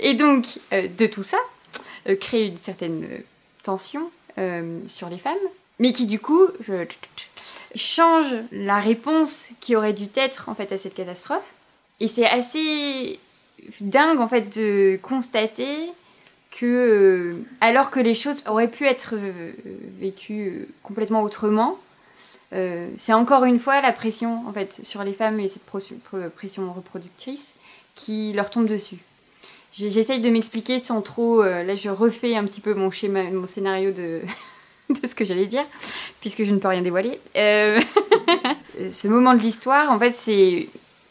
[0.00, 1.38] et donc euh, de tout ça,
[2.18, 3.06] crée une certaine
[3.62, 4.10] tension
[4.86, 5.36] sur les femmes,
[5.78, 6.46] mais qui du coup
[7.74, 11.44] change la réponse qui aurait dû être en fait à cette catastrophe.
[12.00, 13.20] Et c'est assez
[13.82, 15.90] dingue en fait de constater
[16.50, 19.52] que euh, alors que les choses auraient pu être euh,
[19.98, 21.78] vécues euh, complètement autrement,
[22.96, 27.52] c'est encore une fois la pression en fait sur les femmes et cette pression reproductrice
[27.94, 28.96] qui leur tombe dessus.
[29.72, 31.44] J'essaye de m'expliquer sans trop.
[31.44, 34.22] là, je refais un petit peu mon schéma, mon scénario de,
[35.04, 35.64] ce que j'allais dire,
[36.20, 37.20] puisque je ne peux rien dévoiler.
[37.36, 40.66] ce moment de l'histoire, en fait, c'est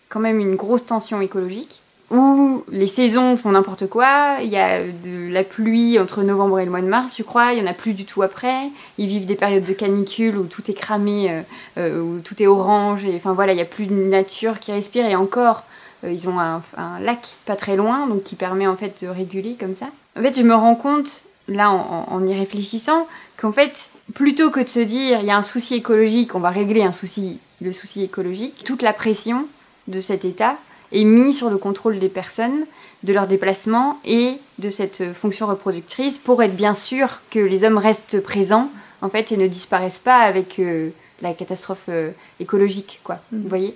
[0.10, 1.79] quand même une grosse tension écologique
[2.12, 4.38] où les saisons font n'importe quoi.
[4.42, 7.54] Il y a de la pluie entre novembre et le mois de mars, je crois.
[7.54, 8.70] Il y en a plus du tout après.
[8.98, 11.42] Ils vivent des périodes de canicule où tout est cramé, euh,
[11.78, 13.06] euh, où tout est orange.
[13.06, 15.06] Et enfin voilà, il n'y a plus de nature qui respire.
[15.06, 15.64] Et encore,
[16.04, 16.62] euh, ils ont un,
[17.00, 19.88] lac pas très loin, donc qui permet en fait de réguler comme ça.
[20.18, 23.08] En fait, je me rends compte là en, en y réfléchissant
[23.40, 26.50] qu'en fait, plutôt que de se dire il y a un souci écologique, on va
[26.50, 29.46] régler un souci, le souci écologique, toute la pression
[29.88, 30.58] de cet état
[30.92, 32.66] est mis sur le contrôle des personnes,
[33.04, 37.78] de leur déplacement et de cette fonction reproductrice pour être bien sûr que les hommes
[37.78, 38.70] restent présents
[39.02, 40.90] en fait et ne disparaissent pas avec euh,
[41.22, 43.20] la catastrophe euh, écologique quoi.
[43.32, 43.42] Mm.
[43.42, 43.76] Vous voyez?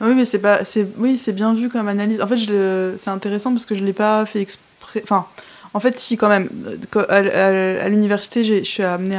[0.00, 2.20] Oui mais c'est pas c'est oui c'est bien vu comme analyse.
[2.20, 2.38] En fait
[2.96, 5.02] c'est intéressant parce que je l'ai pas fait exprès.
[5.04, 5.26] Enfin
[5.74, 6.48] en fait, si quand même,
[7.08, 9.16] à, l'université, j'ai été amenée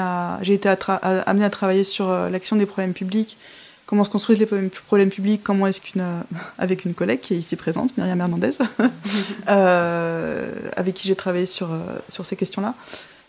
[1.46, 3.38] à travailler sur euh, l'action des problèmes publics
[3.86, 6.22] comment se construisent les problèmes, publics, comment est-ce qu'une, euh,
[6.58, 8.52] avec une collègue qui est ici présente, Myriam Hernandez,
[9.50, 12.76] euh, avec qui j'ai travaillé sur, euh, sur ces questions-là.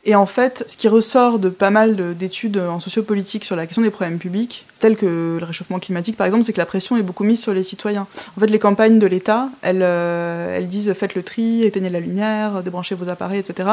[0.06, 3.80] Et en fait, ce qui ressort de pas mal d'études en sociopolitique sur la question
[3.80, 7.02] des problèmes publics, tels que le réchauffement climatique par exemple, c'est que la pression est
[7.02, 8.06] beaucoup mise sur les citoyens.
[8.36, 12.62] En fait, les campagnes de l'État, elles, elles disent faites le tri, éteignez la lumière,
[12.62, 13.66] débranchez vos appareils, etc.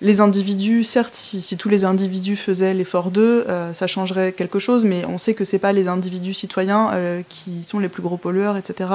[0.00, 4.84] les individus, certes, si, tous les individus faisaient l'effort d'eux, euh, ça changerait quelque chose,
[4.84, 8.18] mais on sait que c'est pas les individus citoyens euh, qui sont les plus gros
[8.18, 8.90] pollueurs, etc.,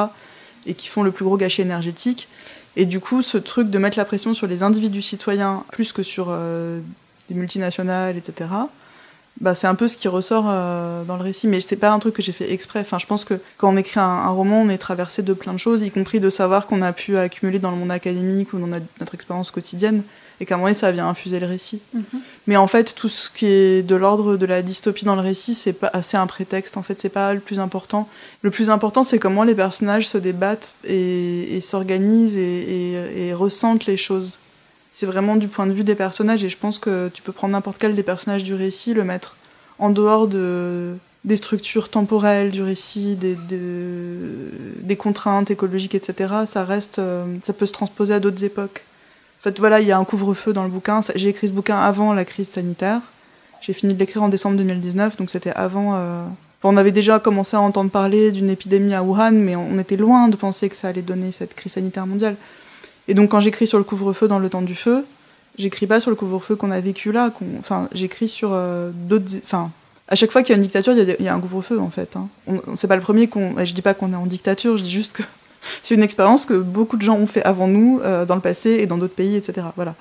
[0.68, 2.28] et qui font le plus gros gâchis énergétique.
[2.76, 6.04] Et du coup, ce truc de mettre la pression sur les individus citoyens plus que
[6.04, 6.80] sur euh,
[7.30, 8.50] des multinationales, etc.,
[9.40, 11.48] bah, c'est un peu ce qui ressort dans le récit.
[11.48, 12.82] Mais c'est pas un truc que j'ai fait exprès.
[12.82, 15.58] Enfin, je pense que quand on écrit un, roman, on est traversé de plein de
[15.58, 18.68] choses, y compris de savoir qu'on a pu accumuler dans le monde académique ou dans
[18.68, 20.04] notre expérience quotidienne
[20.42, 21.80] et qu'à un moment ça vient infuser le récit.
[21.94, 22.04] Mhm.
[22.48, 25.54] Mais en fait, tout ce qui est de l'ordre de la dystopie dans le récit,
[25.54, 26.78] c'est pas assez un prétexte.
[26.78, 28.10] En fait, c'est pas le plus important.
[28.42, 34.40] Le plus important, c'est comment les personnages se débattent et, s'organisent et, ressentent les choses.
[34.92, 37.54] C'est vraiment du point de vue des personnages, et je pense que tu peux prendre
[37.54, 39.38] n'importe quel des personnages du récit, le mettre
[39.80, 46.34] en dehors de, des structures temporelles du récit, des, des contraintes écologiques, etc.
[46.48, 48.84] Ça reste, euh, ça peut se transposer à d'autres époques.
[49.42, 51.02] En fait, voilà, il y a un couvre-feu dans le bouquin.
[51.16, 53.02] J'ai écrit ce bouquin avant la crise sanitaire.
[53.60, 55.96] J'ai fini de l'écrire en décembre 2019, donc c'était avant.
[55.96, 56.24] Euh,
[56.64, 60.28] on avait déjà commencé à entendre parler d'une épidémie à Wuhan, mais on était loin
[60.28, 62.36] de penser que ça allait donner cette crise sanitaire mondiale.
[63.08, 65.06] Et donc, quand j'écris sur le couvre-feu dans le temps du feu,
[65.58, 67.32] j'écris pas sur le couvre-feu qu'on a vécu là.
[67.58, 69.38] Enfin, j'écris sur euh, d'autres.
[69.44, 69.72] Enfin,
[70.08, 72.16] à chaque fois qu'il y a une dictature, il y, a un couvre-feu en fait.
[72.16, 72.28] Hein.
[72.76, 73.56] C'est pas le premier qu'on.
[73.66, 75.24] Je dis pas qu'on est en dictature, je dis juste que
[75.84, 78.72] c'est une expérience que beaucoup de gens ont fait avant nous, euh, dans le passé
[78.80, 79.68] et dans d'autres pays, etc.
[79.76, 79.96] Voilà.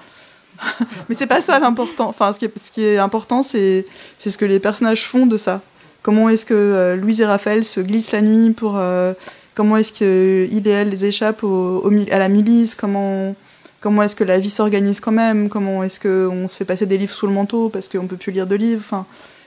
[1.08, 2.08] Mais c'est pas ça l'important.
[2.08, 3.86] Enfin, ce qui est, ce qui est important, c'est
[4.18, 5.60] ce que les personnages font de ça.
[6.02, 8.74] Comment est-ce que euh, Louise et Raphaël se glissent la nuit pour.
[8.76, 9.12] Euh,
[9.54, 13.34] comment est-ce qu'il et elle les échappent au, à la milice Comment,
[13.80, 16.96] comment est-ce que la vie s'organise quand même Comment est-ce qu'on se fait passer des
[16.96, 19.04] livres sous le manteau parce qu'on peut plus lire de livres enfin,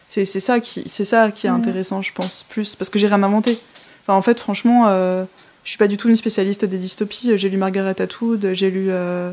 [0.10, 1.56] C'est ça, qui, ça qui est mmh.
[1.56, 2.76] intéressant, je pense, plus.
[2.76, 3.58] Parce que j'ai rien inventé.
[4.04, 4.86] Enfin, en fait, franchement.
[5.64, 7.38] Je suis pas du tout une spécialiste des dystopies.
[7.38, 9.32] J'ai lu Margaret Atwood, j'ai lu euh,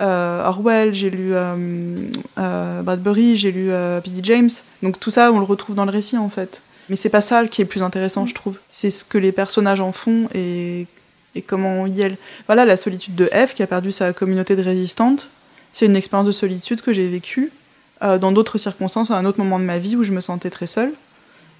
[0.00, 3.70] euh, Orwell, j'ai lu euh, Bradbury, j'ai lu
[4.02, 4.20] P.D.
[4.22, 4.50] James.
[4.82, 6.62] Donc tout ça, on le retrouve dans le récit en fait.
[6.88, 8.58] Mais c'est pas ça qui est le plus intéressant, je trouve.
[8.70, 10.86] C'est ce que les personnages en font et,
[11.34, 15.28] et comment y Voilà, la solitude de F qui a perdu sa communauté de résistantes.
[15.72, 17.52] C'est une expérience de solitude que j'ai vécue
[18.00, 20.66] dans d'autres circonstances, à un autre moment de ma vie où je me sentais très
[20.66, 20.92] seule.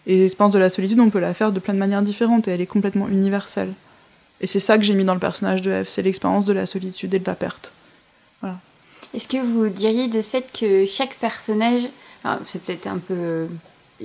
[0.06, 2.52] Et l'expérience de la solitude, on peut la faire de plein de manières différentes et
[2.52, 3.72] elle est complètement universelle.
[4.40, 6.66] Et c'est ça que j'ai mis dans le personnage de F, c'est l'expérience de la
[6.66, 7.72] solitude et de la perte.
[9.12, 11.82] Est-ce que vous diriez de ce fait que chaque personnage,
[12.44, 13.48] c'est peut-être un peu,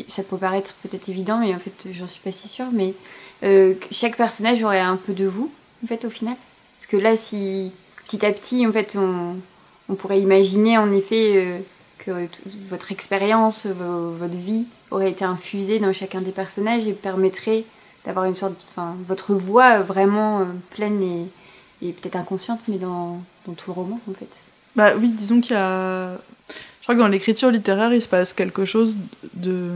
[0.08, 2.96] ça peut paraître peut-être évident, mais en fait j'en suis pas si sûre, mais
[3.44, 5.52] euh, chaque personnage aurait un peu de vous,
[5.84, 6.36] en fait au final?
[6.78, 7.72] Parce que là, si
[8.06, 9.36] petit à petit, en fait, on,
[9.90, 11.60] on pourrait imaginer en effet euh,
[12.00, 12.28] que
[12.70, 17.64] votre expérience, votre vie aurait été infusée dans chacun des personnages et permettrait
[18.06, 23.54] d'avoir une sorte, enfin, votre voix vraiment euh, pleine et, peut-être inconsciente, mais dans, tout
[23.68, 24.30] le roman en fait.
[24.76, 26.14] Bah oui, disons qu'il y a.
[26.80, 28.98] Je crois que dans l'écriture littéraire, il se passe quelque chose
[29.34, 29.70] de.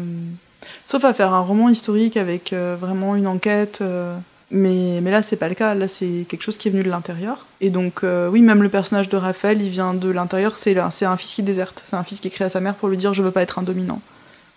[0.88, 3.80] Sauf à faire un roman historique avec euh, vraiment une enquête.
[3.82, 4.18] Euh,
[4.50, 5.76] mais, mais là, c'est pas le cas.
[5.76, 7.46] Là, c'est quelque chose qui est venu de l'intérieur.
[7.62, 10.56] Et donc, oui, même le personnage de Raphaël, il vient de l'intérieur.
[10.56, 11.84] C'est un fils qui déserte.
[11.86, 13.60] C'est un fils qui écrit à sa mère pour lui dire Je veux pas être
[13.60, 14.02] un dominant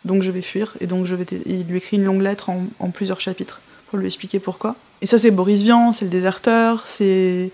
[0.05, 0.75] donc je vais fuir.
[0.81, 4.07] Et donc je vais il lui écrit une longue lettre en, plusieurs chapitres pour lui
[4.07, 4.77] expliquer pourquoi.
[5.01, 7.51] Et ça, c'est Boris Vian, c'est le déserteur, c'est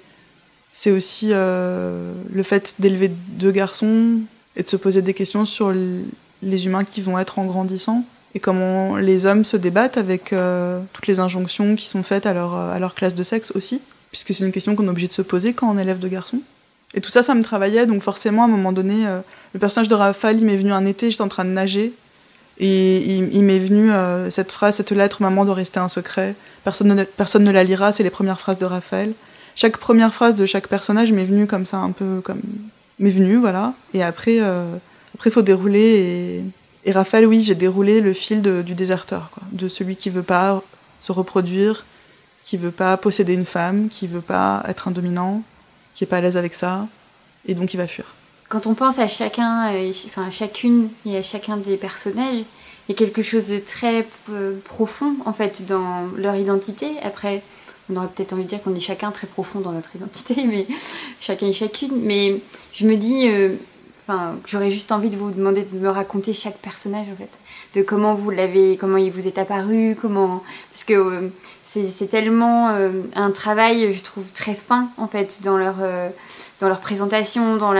[0.72, 4.20] c'est aussi euh, le fait d'élever deux garçons
[4.56, 5.72] et de se poser des questions sur
[6.42, 10.80] les humains qui vont être en grandissant et comment les hommes se débattent avec euh,
[10.92, 13.80] toutes les injonctions qui sont faites à leur, à leur classe de sexe aussi,
[14.10, 16.40] puisque c'est une question qu'on est obligé de se poser quand on élève deux garçons.
[16.94, 19.20] Et tout ça, ça me travaillait, donc forcément, à un moment donné, euh,
[19.52, 21.92] le personnage de Raphaël, il m'est venu un été, j'étais en train de nager,
[22.60, 26.34] et il, m'est venu euh, cette phrase, cette lettre, maman doit rester un secret.
[26.64, 29.12] Personne ne, personne ne la lira, c'est les premières phrases de Raphaël.
[29.54, 32.40] Chaque première phrase de chaque personnage m'est venue comme ça, un peu comme.
[32.98, 33.74] m'est venue, voilà.
[33.94, 34.64] Et après, euh,
[35.14, 36.42] après, faut dérouler.
[36.84, 39.42] Et, Raphaël, oui, j'ai déroulé le fil du déserteur, quoi.
[39.52, 40.62] De celui qui veut pas
[41.00, 41.84] se reproduire,
[42.42, 45.42] qui veut pas posséder une femme, qui veut pas être un dominant,
[45.94, 46.86] qui est pas à l'aise avec ça.
[47.46, 48.06] Et donc, il va fuir
[48.48, 52.44] quand on pense à chacun, euh, enfin à chacune et à chacun des personnages,
[52.88, 56.92] il y a quelque chose de très euh, profond en fait dans leur identité.
[57.02, 57.42] Après,
[57.90, 60.66] on aurait peut-être envie de dire qu'on est chacun très profond dans notre identité, mais
[61.20, 62.00] chacun et chacune.
[62.02, 62.40] Mais
[62.72, 63.56] je me dis, euh,
[64.06, 67.30] enfin, j'aurais juste envie de vous demander de me raconter chaque personnage en fait,
[67.78, 71.30] de comment vous l'avez, comment il vous est apparu, comment, parce que
[71.64, 72.74] c'est tellement
[73.14, 75.76] un travail, je trouve, très fin en fait dans leur
[76.60, 77.72] dans leur présentation, dans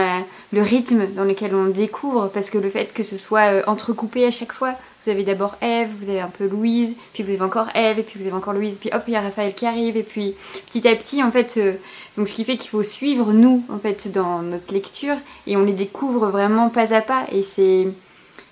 [0.51, 4.25] le rythme dans lequel on découvre, parce que le fait que ce soit euh, entrecoupé
[4.25, 7.41] à chaque fois, vous avez d'abord Eve, vous avez un peu Louise, puis vous avez
[7.41, 9.65] encore Eve, et puis vous avez encore Louise, puis hop, il y a Raphaël qui
[9.65, 10.35] arrive, et puis
[10.67, 11.73] petit à petit, en fait, euh,
[12.17, 15.15] donc ce qui fait qu'il faut suivre nous, en fait, dans notre lecture,
[15.47, 17.87] et on les découvre vraiment pas à pas, et c'est...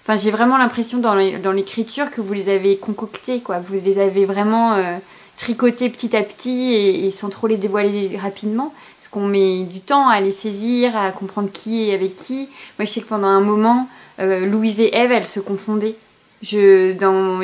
[0.04, 4.26] Enfin, j'ai vraiment l'impression dans l'écriture que vous les avez concoctés, quoi, vous les avez
[4.26, 4.98] vraiment euh,
[5.36, 8.74] tricotés petit à petit, et, sans trop les dévoiler rapidement,
[9.10, 12.50] qu'on met du temps à les saisir, à comprendre qui est avec qui.
[12.78, 13.88] Moi, je sais que pendant un moment...
[14.20, 15.96] Euh, Louise et Eve, elles se confondaient.
[16.42, 16.94] Je,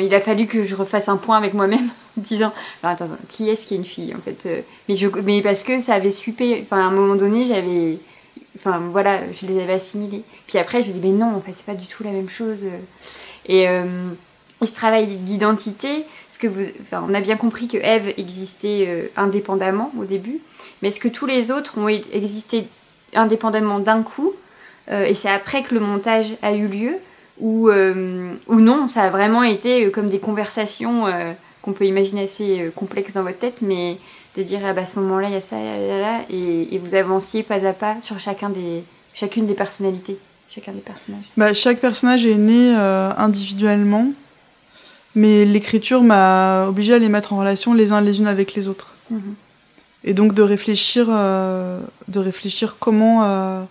[0.00, 3.74] il a fallu que je refasse un point avec moi-même, disant attends, qui est-ce qui
[3.74, 4.60] est une fille en fait euh,
[5.24, 7.98] mais, parce que ça avait suipé, enfin à un moment donné j'avais,
[8.56, 10.22] enfin voilà, je les avais assimilés.
[10.46, 12.28] Puis après je me dis mais non en fait c'est pas du tout la même
[12.28, 12.60] chose.
[13.46, 14.10] Et, euh,
[14.62, 16.04] ce travail d'identité,
[16.92, 20.40] on a bien compris que Eve existait indépendamment au début,
[20.80, 22.64] mais est-ce que tous les autres ont existé
[23.14, 24.34] indépendamment d'un coup
[24.90, 26.96] euh, et c'est après que le montage a eu lieu,
[27.40, 31.04] ou, euh, non, ça a vraiment été euh, comme des conversations
[31.62, 33.98] qu'on peut imaginer assez complexes dans votre tête, mais
[34.36, 36.78] de dire ah bah, à ce moment-là, il y a ça, là, là, et, et,
[36.78, 40.18] vous avanciez pas à pas sur chacun des, chacune des personnalités,
[40.48, 41.24] chacun des personnages.
[41.36, 42.74] Bah, chaque personnage est né
[43.16, 44.08] individuellement,
[45.14, 48.68] mais l'écriture m'a obligé à les mettre en relation les uns les unes avec les
[48.68, 48.94] autres.
[49.10, 49.34] Mhm.
[50.04, 53.66] Et donc de réfléchir, de réfléchir comment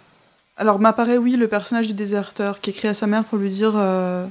[0.57, 3.73] alors m'apparaît oui le personnage du déserteur qui écrit à sa mère pour lui dire
[3.75, 4.25] euh,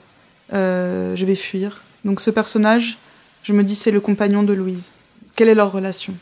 [0.53, 1.83] euh, je vais fuir.
[2.05, 2.99] Donc ce personnage,
[3.43, 4.93] je me dis c'est le compagnon de Louise.
[5.35, 6.15] Quelle est leur relation?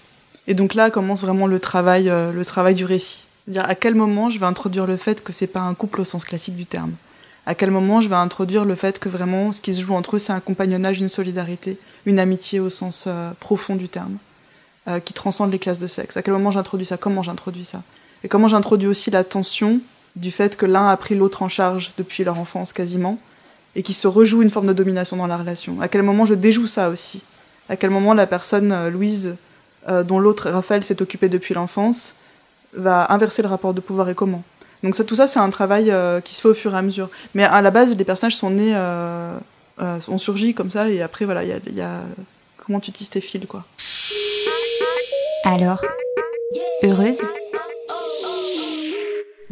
[0.47, 3.25] Et donc là commence vraiment le travail, euh, le travail du récit.
[3.51, 6.05] -dire à quel moment je vais introduire le fait que c'est pas un couple au
[6.05, 6.93] sens classique du terme?
[7.47, 10.17] À quel moment je vais introduire le fait que vraiment ce qui se joue entre
[10.17, 13.09] eux c'est un compagnonnage, une solidarité, une amitié au sens
[13.41, 14.19] profond du terme,
[15.05, 16.17] qui transcende les classes de sexe.
[16.17, 16.97] À quel moment j'introduis ça?
[16.97, 17.83] Comment j'introduis ça?
[18.25, 19.81] Et comment j'introduis aussi la tension
[20.17, 23.19] du fait que l'un a pris l'autre en charge depuis leur enfance quasiment,
[23.77, 25.81] et qui se rejoue une forme de domination dans la relation?
[25.81, 27.23] À quel moment je déjoue ça aussi?
[27.69, 29.37] À quel moment la personne, euh, Louise,
[29.89, 32.15] euh, dont l'autre, Raphaël, s'est occupé depuis l'enfance,
[32.75, 34.43] va inverser le rapport de pouvoir et comment?
[34.83, 37.09] Donc tout ça, c'est un travail euh, qui se fait au fur et à mesure.
[37.35, 38.75] Mais à la base, les personnages sont nés,
[39.79, 42.01] ont surgi comme ça, et après, voilà, il y, y a,
[42.57, 43.65] comment tu tisses tes fils, quoi.
[45.45, 45.83] Alors,
[46.83, 47.23] heureuse?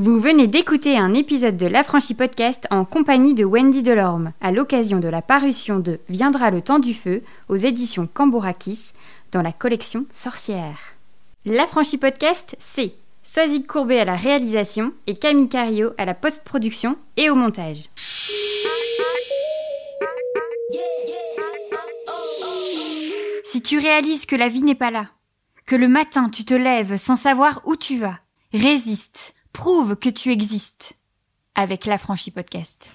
[0.00, 5.00] Vous venez d'écouter un épisode de l'Affranchi Podcast en compagnie de Wendy Delorme, à l'occasion
[5.00, 8.92] de la parution de Viendra le temps du feu aux éditions Cambourakis
[9.32, 10.78] dans la collection Sorcière.
[11.44, 12.92] L'Affranchi Podcast, c'est
[13.30, 17.90] Soisy Courbet à la réalisation et Camille Cario à la post-production et au montage.
[23.44, 25.10] Si tu réalises que la vie n'est pas là,
[25.66, 28.18] que le matin tu te lèves sans savoir où tu vas,
[28.54, 30.94] résiste Prouve que tu existes
[31.54, 32.90] avec l'affranchi podcast.